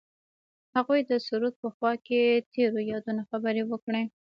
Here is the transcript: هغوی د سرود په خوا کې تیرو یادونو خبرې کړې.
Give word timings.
هغوی 0.75 0.99
د 1.09 1.11
سرود 1.25 1.53
په 1.61 1.69
خوا 1.75 1.93
کې 2.05 2.21
تیرو 2.53 2.79
یادونو 2.91 3.21
خبرې 3.29 3.63
کړې. 3.83 4.03